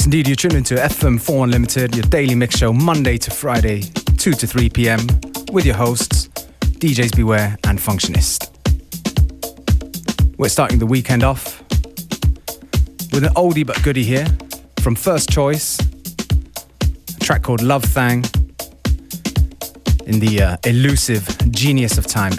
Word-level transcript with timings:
Yes, 0.00 0.06
indeed, 0.06 0.28
you're 0.28 0.36
tuned 0.36 0.54
into 0.54 0.76
FM4 0.76 1.44
Unlimited, 1.44 1.94
your 1.94 2.04
daily 2.04 2.34
mix 2.34 2.56
show, 2.56 2.72
Monday 2.72 3.18
to 3.18 3.30
Friday, 3.30 3.82
2 4.16 4.32
to 4.32 4.46
3 4.46 4.70
p.m., 4.70 4.98
with 5.52 5.66
your 5.66 5.74
hosts, 5.74 6.28
DJs 6.78 7.14
Beware 7.14 7.54
and 7.64 7.78
Functionist. 7.78 8.48
We're 10.38 10.48
starting 10.48 10.78
the 10.78 10.86
weekend 10.86 11.22
off 11.22 11.60
with 13.12 13.24
an 13.24 13.34
oldie 13.34 13.66
but 13.66 13.82
goodie 13.82 14.02
here 14.02 14.26
from 14.80 14.94
First 14.94 15.28
Choice, 15.28 15.78
a 15.78 17.20
track 17.20 17.42
called 17.42 17.60
Love 17.60 17.84
Thang 17.84 18.24
in 20.06 20.18
the 20.18 20.40
uh, 20.42 20.56
elusive 20.64 21.28
Genius 21.50 21.98
of 21.98 22.06
Time 22.06 22.32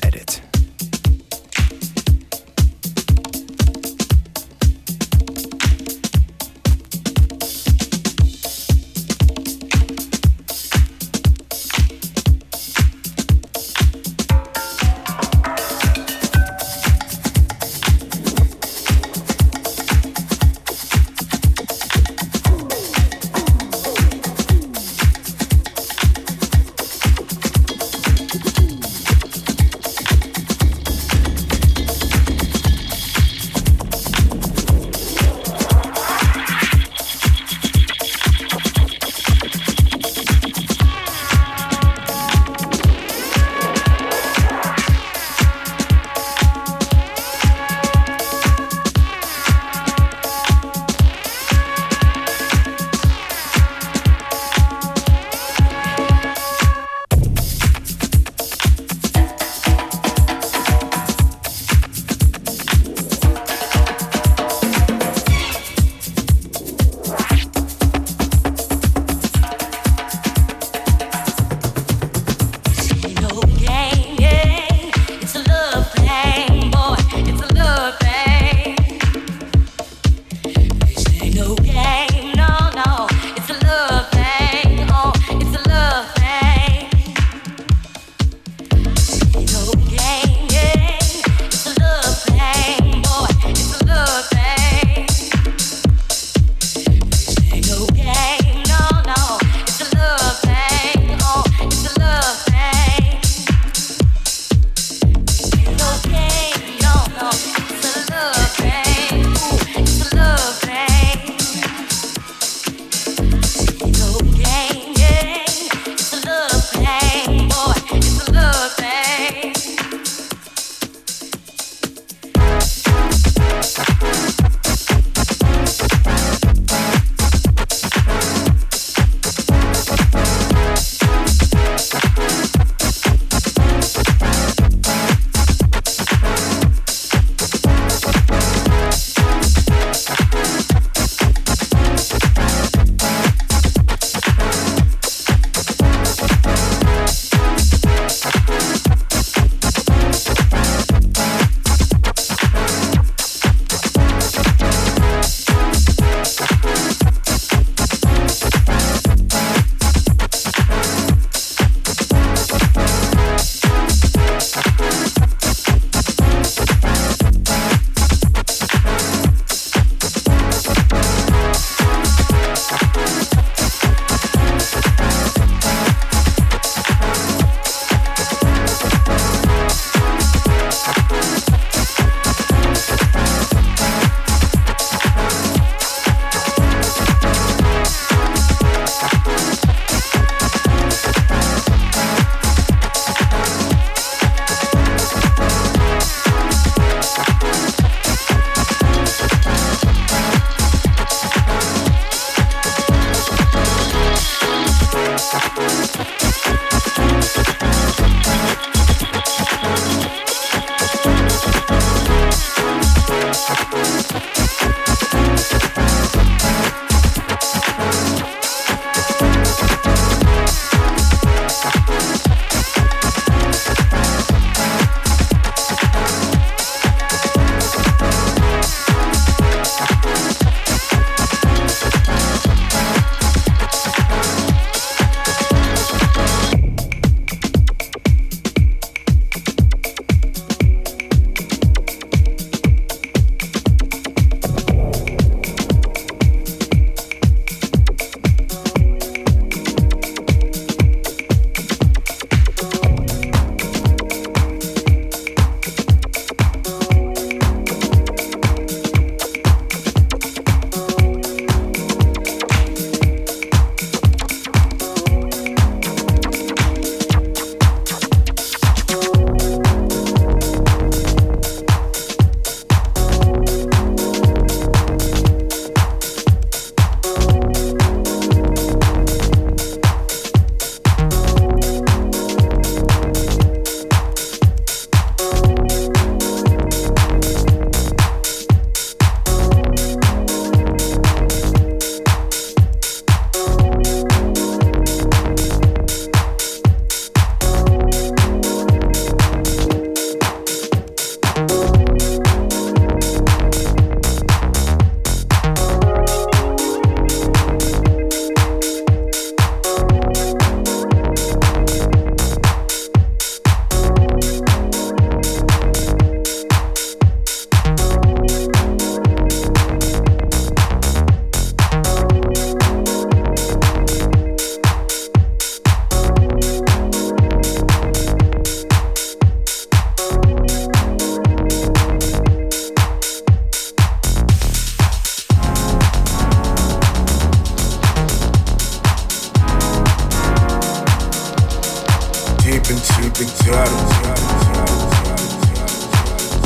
into 342.71 343.03
the 343.19 343.25
gutter. 343.45 343.81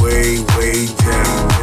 Way, 0.02 0.40
way 0.58 0.88
down. 0.96 1.55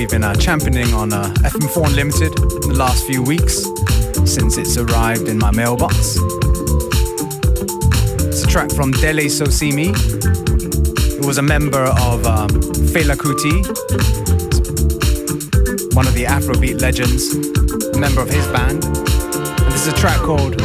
We've 0.00 0.08
been 0.08 0.24
uh, 0.24 0.34
championing 0.34 0.94
on 0.94 1.12
uh, 1.12 1.24
FM4 1.40 1.88
Unlimited 1.88 2.32
in 2.64 2.70
the 2.70 2.74
last 2.74 3.04
few 3.04 3.22
weeks 3.22 3.64
since 4.24 4.56
it's 4.56 4.78
arrived 4.78 5.28
in 5.28 5.36
my 5.36 5.50
mailbox. 5.50 6.16
It's 8.24 8.42
a 8.42 8.46
track 8.46 8.72
from 8.72 8.92
Dele 8.92 9.26
Sosimi, 9.26 9.94
who 11.18 11.26
was 11.26 11.36
a 11.36 11.42
member 11.42 11.84
of 11.84 12.24
um, 12.24 12.48
Fela 12.88 13.14
Kuti, 13.14 13.60
one 15.94 16.06
of 16.06 16.14
the 16.14 16.24
Afrobeat 16.24 16.80
legends, 16.80 17.34
a 17.94 17.98
member 17.98 18.22
of 18.22 18.30
his 18.30 18.46
band. 18.46 18.82
And 18.82 19.72
this 19.72 19.86
is 19.86 19.92
a 19.92 19.96
track 19.96 20.16
called 20.20 20.58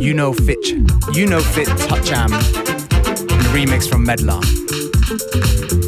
You 0.00 0.14
Know 0.14 0.32
Fit, 0.32 0.64
You 1.12 1.26
Know 1.26 1.40
Fit 1.40 1.66
Toucham, 1.88 2.30
a 2.30 3.42
remix 3.52 3.88
from 3.88 4.06
Medlar. 4.06 5.85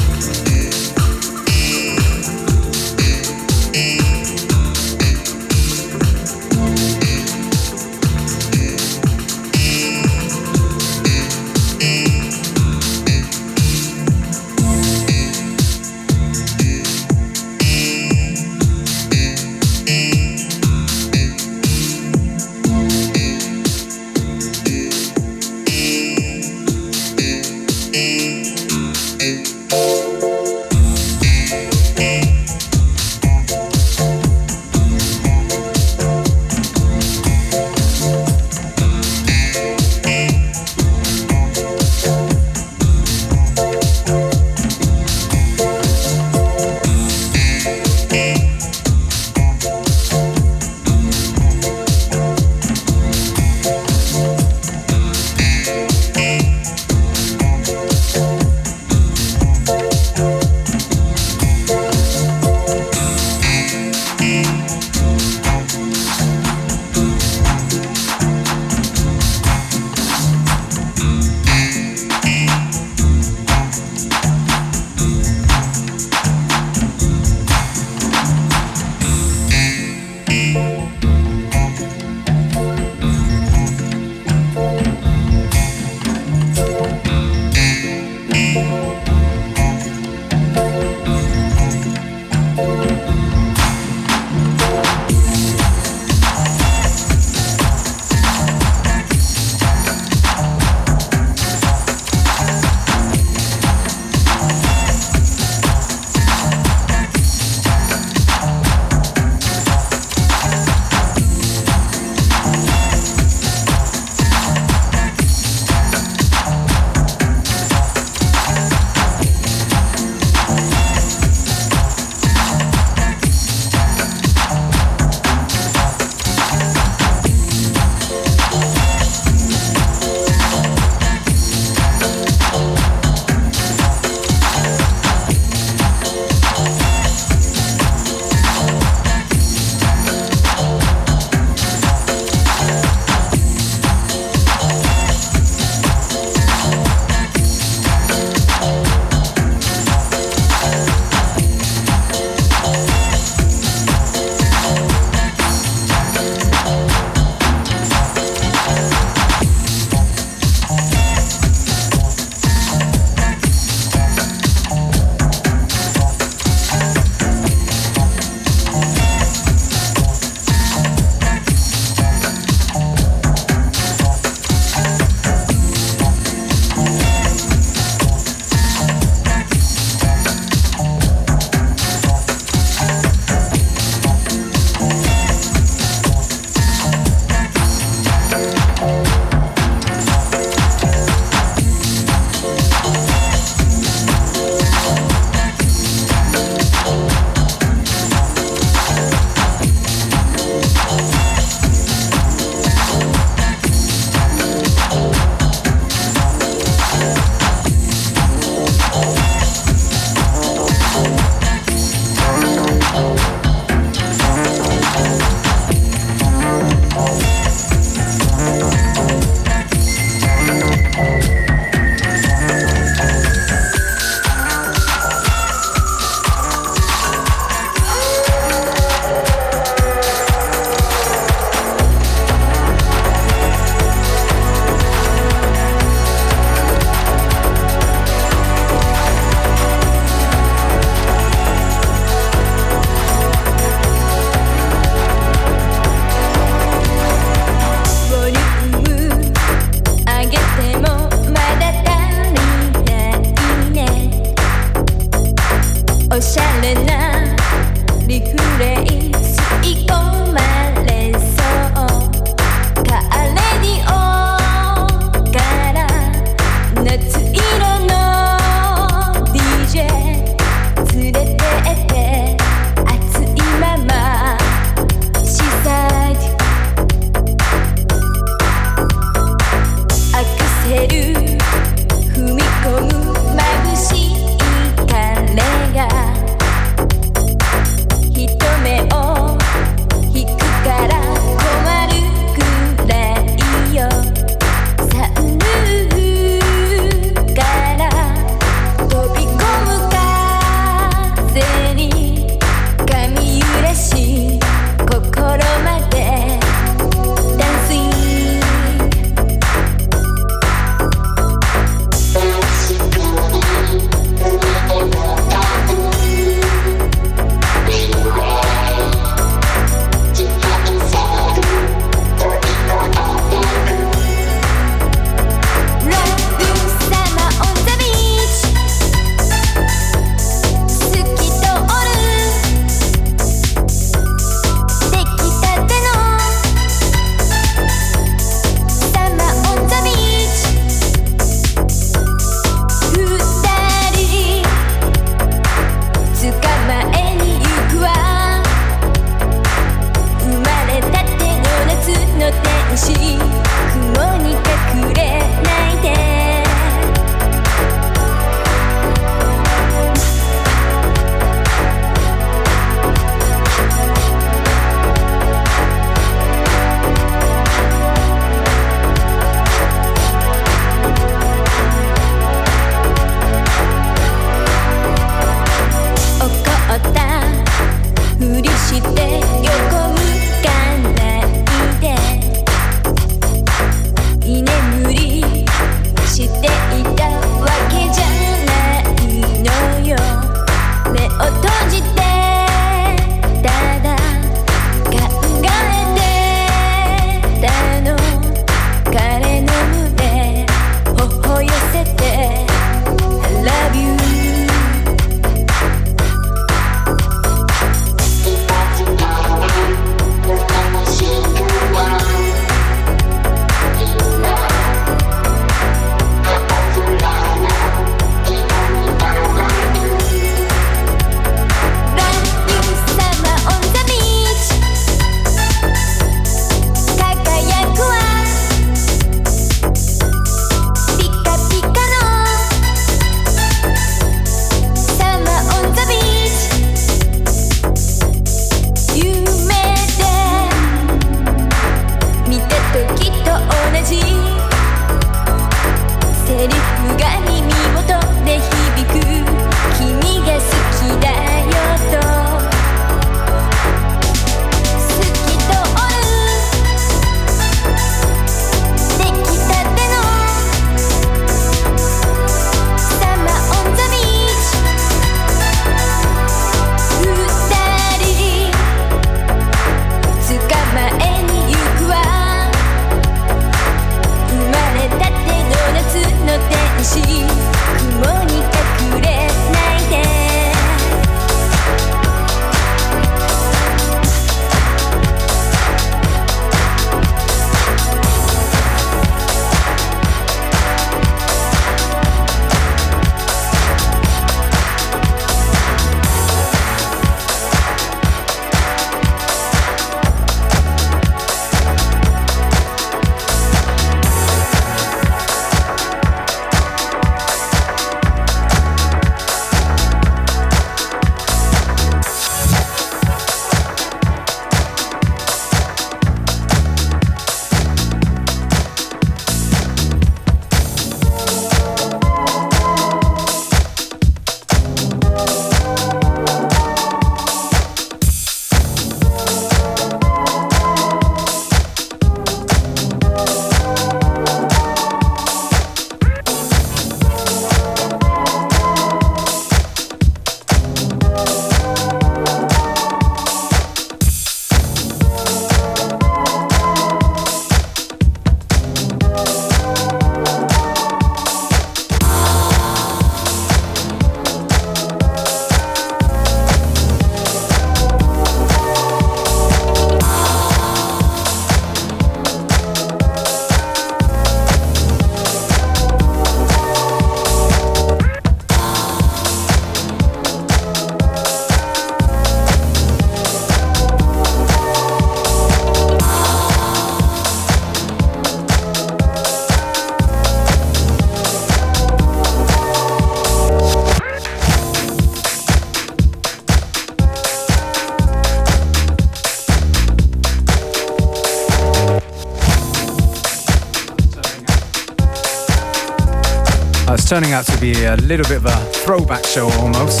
Turning 597.10 597.32
out 597.32 597.44
to 597.44 597.60
be 597.60 597.72
a 597.86 597.96
little 597.96 598.24
bit 598.28 598.36
of 598.36 598.46
a 598.46 598.56
throwback 598.70 599.24
show 599.24 599.50
almost. 599.54 600.00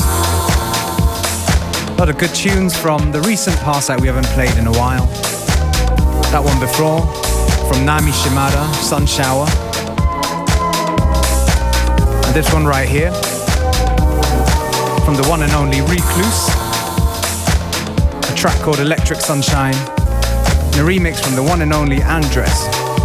A 1.88 1.94
lot 1.98 2.08
of 2.08 2.16
good 2.18 2.32
tunes 2.32 2.76
from 2.78 3.10
the 3.10 3.20
recent 3.22 3.56
past 3.62 3.88
that 3.88 4.00
we 4.00 4.06
haven't 4.06 4.26
played 4.26 4.56
in 4.56 4.68
a 4.68 4.72
while. 4.78 5.06
That 6.30 6.38
one 6.38 6.60
before, 6.60 7.02
from 7.66 7.84
Nami 7.84 8.12
Shimada, 8.12 8.62
Sun 8.74 9.06
Shower. 9.06 9.48
And 12.26 12.32
this 12.32 12.54
one 12.54 12.64
right 12.64 12.88
here, 12.88 13.10
from 15.02 15.16
the 15.16 15.26
one 15.26 15.42
and 15.42 15.50
only 15.50 15.80
Recluse. 15.80 16.46
A 18.30 18.34
track 18.36 18.54
called 18.62 18.78
Electric 18.78 19.18
Sunshine, 19.18 19.74
and 19.74 20.76
a 20.76 20.86
remix 20.86 21.18
from 21.18 21.34
the 21.34 21.42
one 21.42 21.62
and 21.62 21.72
only 21.72 22.00
Andres. 22.04 22.99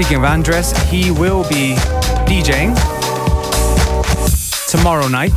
Speaking 0.00 0.16
of 0.16 0.24
Andres, 0.24 0.72
he 0.88 1.10
will 1.10 1.42
be 1.50 1.74
DJing 2.24 2.74
tomorrow 4.70 5.08
night 5.08 5.30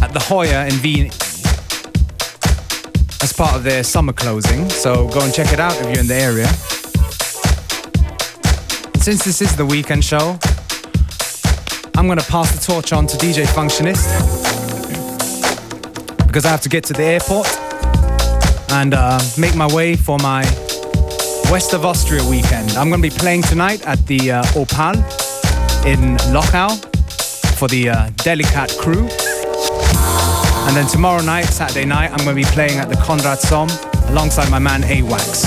at 0.00 0.10
the 0.14 0.18
Hoya 0.18 0.66
in 0.68 0.80
Wien 0.80 1.08
as 3.22 3.34
part 3.36 3.54
of 3.56 3.64
their 3.64 3.84
summer 3.84 4.14
closing. 4.14 4.70
So 4.70 5.06
go 5.08 5.20
and 5.20 5.34
check 5.34 5.52
it 5.52 5.60
out 5.60 5.76
if 5.76 5.82
you're 5.82 5.98
in 5.98 6.06
the 6.06 6.14
area. 6.14 6.46
Since 9.02 9.26
this 9.26 9.42
is 9.42 9.54
the 9.54 9.66
weekend 9.66 10.02
show, 10.02 10.38
I'm 11.94 12.06
going 12.06 12.18
to 12.18 12.30
pass 12.30 12.50
the 12.58 12.64
torch 12.64 12.94
on 12.94 13.06
to 13.06 13.18
DJ 13.18 13.44
Functionist 13.44 14.08
because 16.26 16.46
I 16.46 16.48
have 16.48 16.62
to 16.62 16.70
get 16.70 16.84
to 16.84 16.94
the 16.94 17.04
airport 17.04 17.48
and 18.72 18.94
uh, 18.94 19.20
make 19.36 19.54
my 19.54 19.70
way 19.74 19.94
for 19.94 20.16
my 20.20 20.42
West 21.50 21.72
of 21.72 21.86
Austria 21.86 22.22
weekend. 22.28 22.70
I'm 22.72 22.90
going 22.90 23.00
to 23.02 23.08
be 23.08 23.14
playing 23.14 23.40
tonight 23.42 23.86
at 23.86 23.98
the 24.06 24.32
uh, 24.32 24.44
Opal 24.54 24.94
in 25.86 26.16
Lochau 26.28 26.76
for 27.56 27.68
the 27.68 27.88
uh, 27.88 28.10
Delicat 28.16 28.78
crew. 28.78 29.08
And 30.68 30.76
then 30.76 30.86
tomorrow 30.86 31.22
night, 31.22 31.46
Saturday 31.46 31.86
night, 31.86 32.10
I'm 32.10 32.22
going 32.24 32.36
to 32.36 32.48
be 32.48 32.54
playing 32.54 32.78
at 32.78 32.90
the 32.90 32.96
Conrad 32.96 33.38
Sohm 33.38 33.70
alongside 34.10 34.50
my 34.50 34.58
man 34.58 34.82
AWAX. 34.82 35.44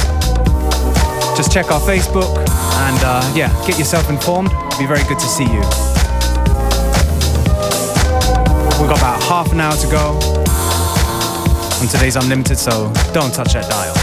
Just 1.38 1.52
check 1.52 1.70
our 1.72 1.80
Facebook 1.82 2.36
and 2.38 3.00
uh, 3.04 3.34
yeah, 3.36 3.50
get 3.68 3.78
yourself 3.78 4.10
informed. 4.10 4.52
It'll 4.52 4.80
be 4.80 4.88
very 4.88 5.04
good 5.04 5.20
to 5.20 5.28
see 5.28 5.46
you. 5.46 5.62
We've 8.82 8.90
got 8.90 8.98
about 8.98 9.22
half 9.24 9.52
an 9.52 9.62
hour 9.62 9.76
to 9.76 9.88
go 9.88 10.18
on 11.80 11.88
today's 11.88 12.16
Unlimited, 12.16 12.58
so 12.58 12.92
don't 13.14 13.32
touch 13.32 13.54
that 13.54 13.70
dial. 13.70 14.01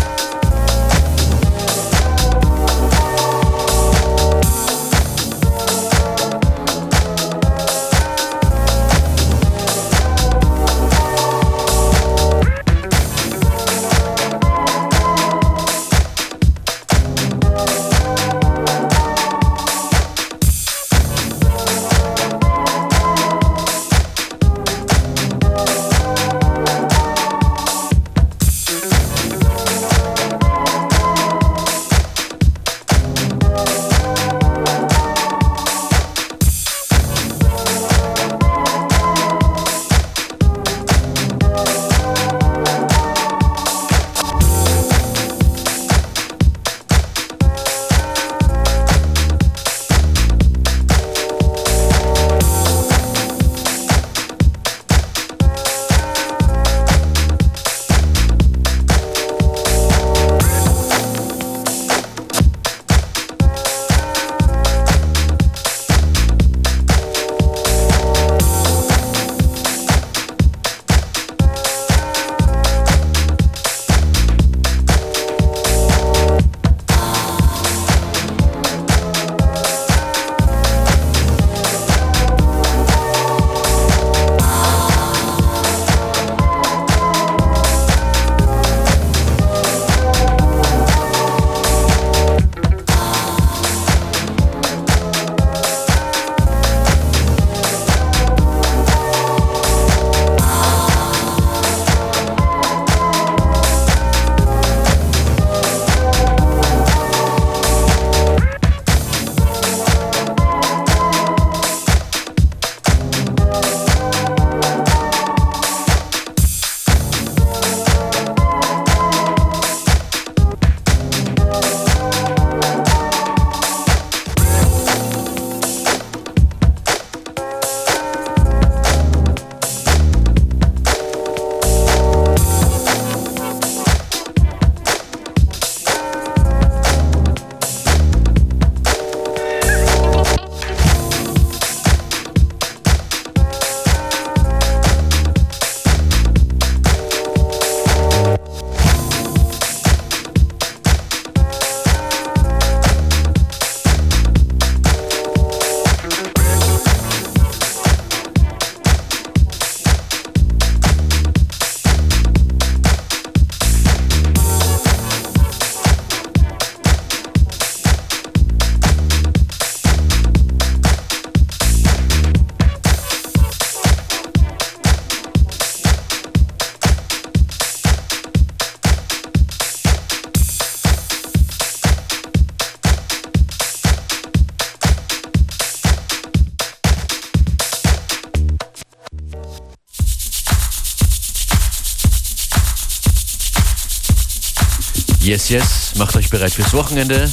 Fürs 196.59 196.75
Wochenende. 196.75 197.31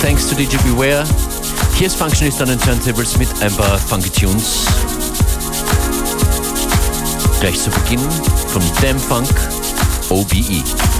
Thanks 0.00 0.26
to 0.28 0.34
DJ 0.34 0.56
Beware. 0.64 1.04
Hier 1.76 1.88
ist 1.88 1.96
Functionist 1.96 2.40
an 2.40 2.48
den 2.48 2.58
Turntables 2.58 3.18
mit 3.18 3.28
ein 3.42 3.54
paar 3.54 3.78
Funky 3.78 4.08
Tunes. 4.08 4.64
Gleich 7.40 7.60
zu 7.60 7.68
Beginn 7.68 8.00
von 8.48 8.62
Damn 8.80 8.98
Funk 8.98 9.28
OBE. 10.08 10.93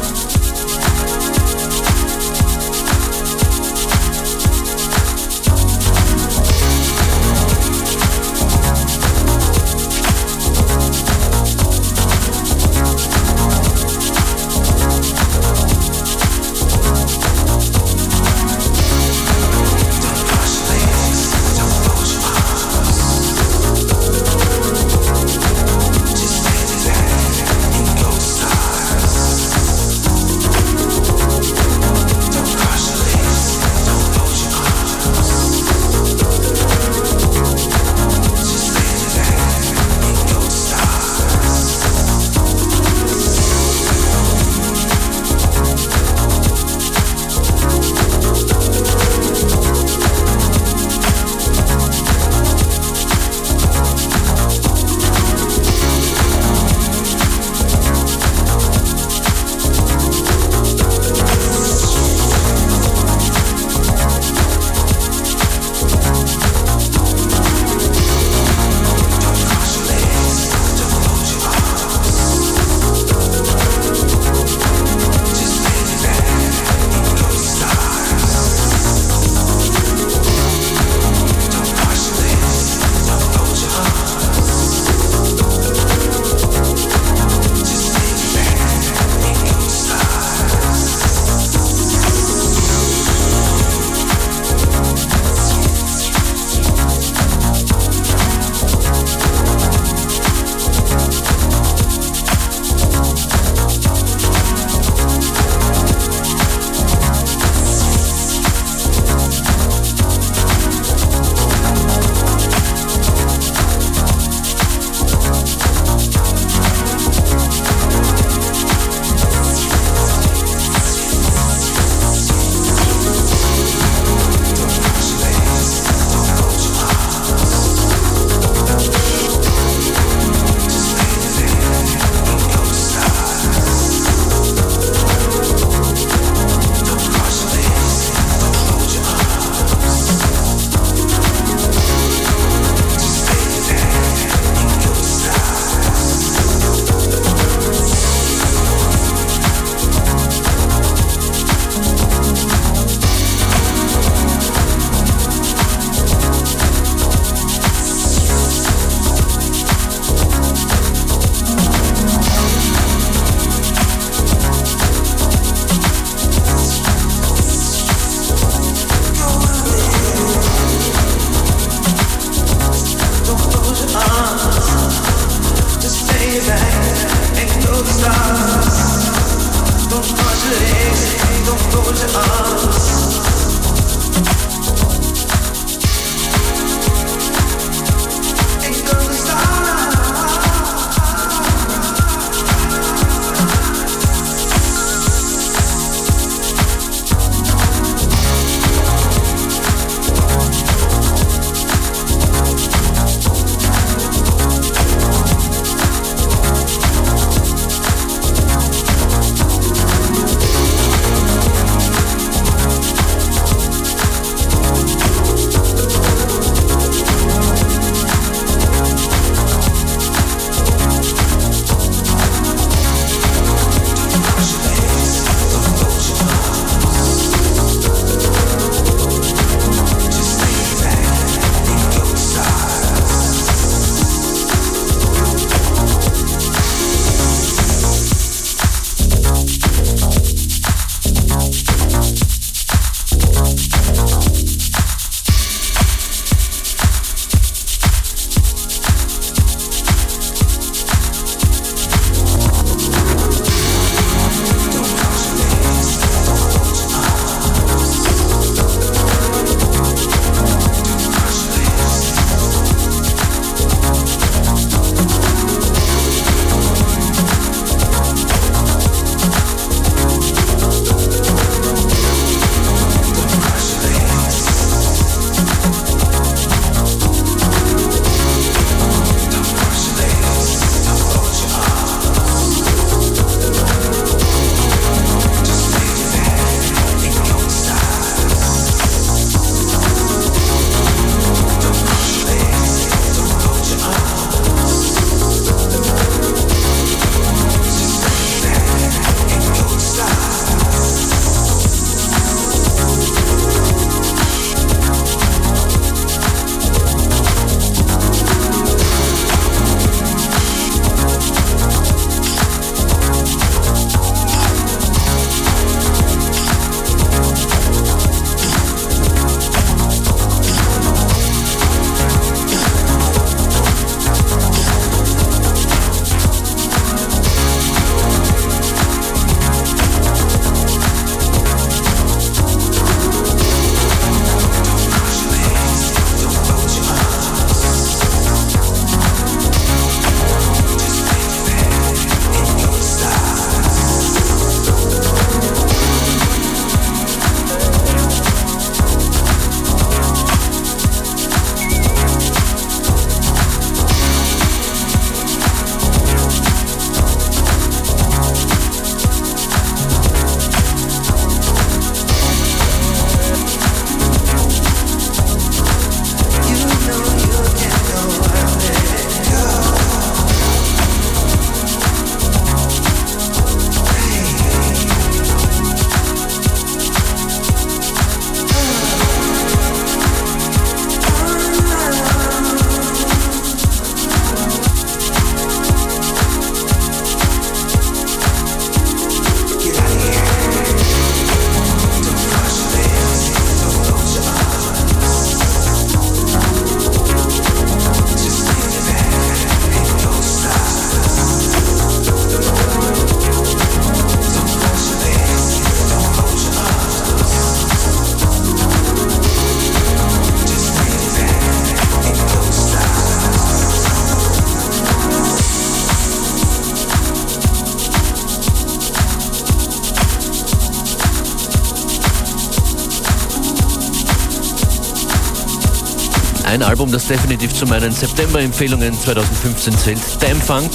Album, 426.84 426.92
das 426.92 427.06
definitiv 427.06 427.54
zu 427.54 427.64
meinen 427.64 427.92
September-Empfehlungen 427.92 428.92
2015 428.92 429.78
zählt. 429.78 430.00
Damn 430.20 430.38
Funk. 430.38 430.70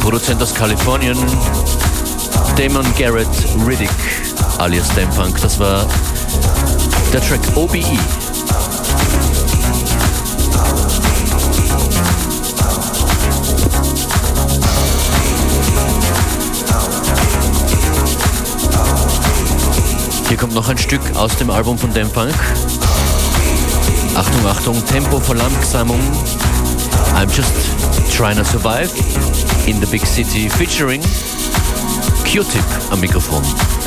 Produzent 0.00 0.42
aus 0.42 0.52
Kalifornien. 0.52 1.16
Damon 2.56 2.84
Garrett 2.98 3.28
Riddick 3.64 3.88
alias 4.58 4.88
Damn 4.96 5.12
Funk. 5.12 5.40
Das 5.42 5.60
war 5.60 5.86
der 7.12 7.20
Track 7.20 7.40
OBE. 7.54 7.84
Hier 20.26 20.36
kommt 20.36 20.54
noch 20.54 20.68
ein 20.68 20.78
Stück 20.78 21.02
aus 21.14 21.36
dem 21.36 21.50
Album 21.50 21.78
von 21.78 21.94
Damn 21.94 22.10
Funk. 22.10 22.34
Achtung, 24.20 24.46
Achtung, 24.46 24.84
Tempo-Verlangsamung. 24.84 25.98
I'm 27.14 27.30
just 27.30 28.12
trying 28.12 28.36
to 28.36 28.44
survive 28.44 28.92
in 29.66 29.80
the 29.80 29.88
big 29.90 30.04
city 30.04 30.50
featuring 30.50 31.00
Q-Tip 32.26 32.92
am 32.92 33.00
Mikrofon. 33.00 33.79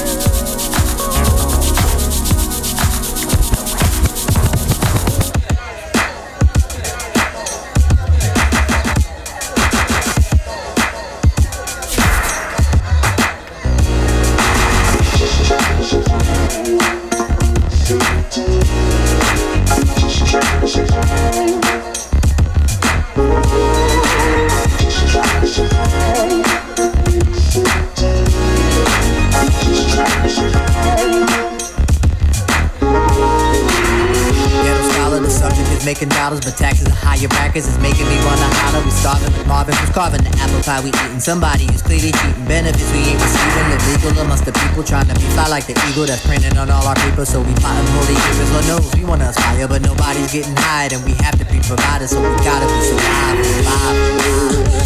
We 40.63 40.95
eating. 40.95 41.19
Somebody 41.19 41.67
who's 41.67 41.81
clearly 41.81 42.11
cheating. 42.11 42.45
Benefits 42.47 42.87
we 42.95 43.03
ain't 43.11 43.19
receiving. 43.19 43.67
Illegal 43.75 44.23
amongst 44.23 44.45
the 44.45 44.53
people 44.63 44.83
trying 44.83 45.07
to 45.07 45.15
be 45.15 45.27
fly 45.35 45.47
like 45.47 45.67
the 45.67 45.75
eagle 45.91 46.05
that's 46.05 46.25
printing 46.25 46.57
on 46.57 46.69
all 46.71 46.87
our 46.87 46.95
paper. 46.95 47.25
So 47.25 47.41
we 47.41 47.51
plotting 47.59 47.85
holy 47.91 48.15
givers. 48.15 48.51
Lord 48.51 48.67
knows 48.71 48.95
we 48.95 49.03
wanna 49.03 49.27
aspire, 49.27 49.67
but 49.67 49.81
nobody's 49.81 50.31
getting 50.31 50.55
hired, 50.55 50.93
and 50.93 51.03
we 51.03 51.11
have 51.19 51.35
to 51.37 51.45
be 51.51 51.59
provided. 51.67 52.07
So 52.07 52.23
we 52.23 52.31
gotta 52.47 52.67
be 52.71 52.79
surviving. 52.79 53.43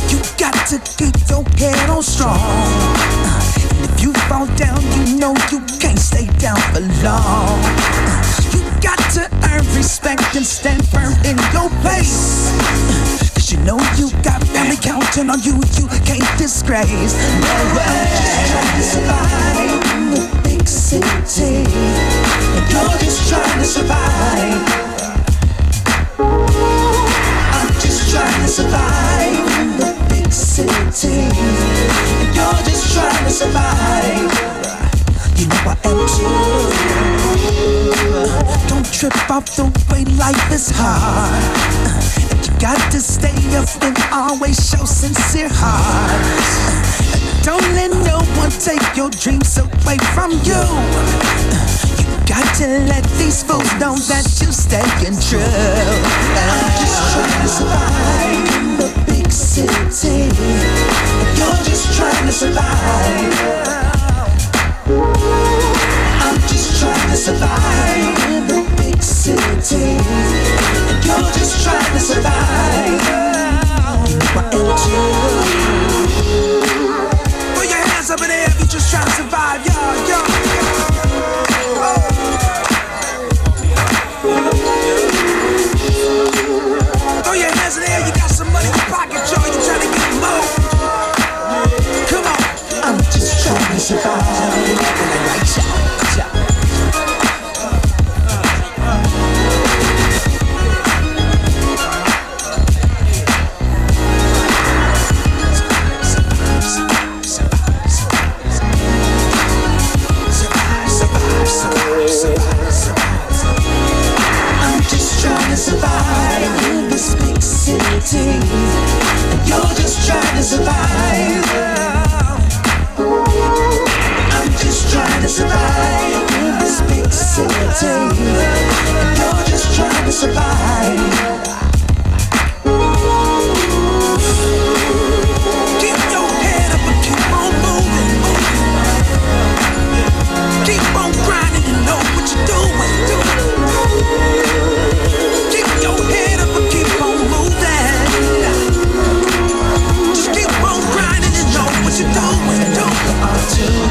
You 0.09 0.17
got 0.41 0.57
to 0.73 0.81
keep 0.97 1.13
your 1.29 1.45
head 1.61 1.89
on 1.89 2.01
strong. 2.01 2.41
If 3.85 4.01
you 4.01 4.13
fall 4.25 4.47
down, 4.57 4.81
you 4.97 5.21
know 5.21 5.37
you 5.53 5.61
can't 5.77 5.99
stay 5.99 6.25
down 6.41 6.57
for 6.73 6.81
long. 7.05 7.61
You 8.49 8.65
got 8.81 8.97
to 9.13 9.29
earn 9.53 9.61
respect 9.77 10.33
and 10.35 10.45
stand 10.45 10.81
firm 10.89 11.13
in 11.21 11.37
your 11.53 11.69
place. 11.85 13.26
Cause 13.47 13.55
you 13.57 13.63
know 13.63 13.79
you 13.95 14.11
got 14.23 14.43
family 14.43 14.75
counting 14.75 15.29
on 15.29 15.39
you, 15.41 15.53
you 15.79 15.87
can't 16.03 16.37
disgrace. 16.37 17.15
No 17.39 17.55
way. 17.77 18.03
Trying 18.51 18.75
to 18.75 18.83
survive 18.83 19.71
in 19.95 20.11
the 20.11 20.19
big 20.43 20.67
city. 20.67 21.63
You're 22.67 22.97
just 22.99 23.29
trying 23.29 23.59
to 23.59 23.63
survive. 23.63 24.63
I'm 26.19 27.71
just 27.79 28.11
trying 28.11 28.41
to 28.41 28.49
survive 28.49 29.47
in 29.61 29.77
the 29.79 29.95
big 30.09 30.29
city. 30.33 31.31
You're 32.35 32.63
just 32.67 32.93
trying 32.93 33.23
to 33.23 33.31
survive. 33.31 34.27
You 35.39 35.47
know 35.47 35.71
I 35.71 35.75
am 35.87 35.99
too. 36.11 36.35
Don't 38.67 38.87
trip 38.91 39.31
off 39.31 39.45
the 39.55 39.63
way 39.89 40.03
life 40.17 40.51
is 40.51 40.69
hard. 40.75 41.96
Got 42.59 42.91
to 42.91 42.99
stay 42.99 43.37
up 43.55 43.69
and 43.83 43.95
always 44.11 44.57
show 44.57 44.83
sincere 44.83 45.49
heart. 45.51 46.25
Don't 47.43 47.61
let 47.73 47.91
no 47.91 48.17
one 48.35 48.49
take 48.49 48.95
your 48.95 49.09
dreams 49.11 49.57
away 49.57 49.97
from 50.15 50.31
you. 50.43 50.61
You 51.97 52.05
got 52.25 52.47
to 52.57 52.67
let 52.89 53.03
these 53.19 53.43
fools 53.43 53.71
know 53.79 53.95
that 54.09 54.25
you're 54.41 54.51
staying 54.51 55.17
true. 55.21 55.39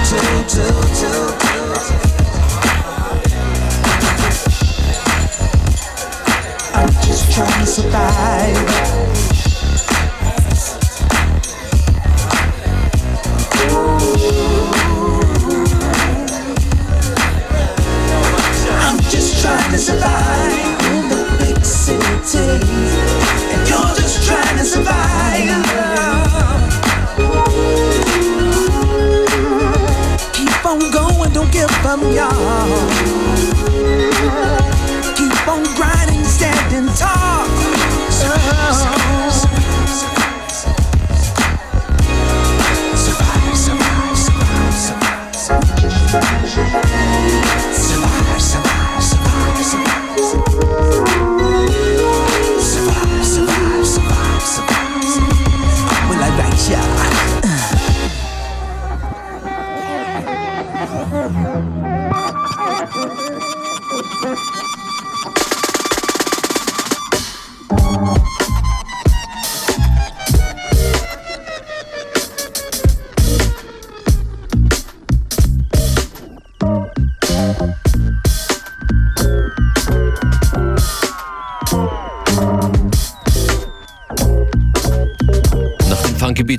I'm 0.09 0.19
just 7.03 7.33
trying 7.33 7.61
to 7.61 7.67
survive. 7.67 9.26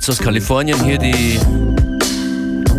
Aus 0.08 0.18
Kalifornien 0.20 0.82
hier 0.84 0.96
die 0.96 1.38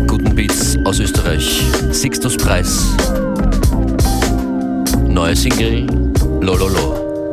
guten 0.08 0.34
Beats 0.34 0.76
aus 0.84 0.98
Österreich. 0.98 1.62
Sixtus 1.92 2.36
Preis. 2.36 2.84
Neue 5.06 5.36
Single 5.36 5.86
Lololo. 6.40 7.30